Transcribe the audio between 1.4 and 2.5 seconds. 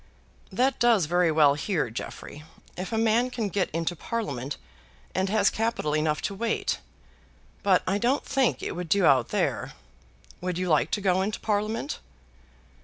here, Jeffrey,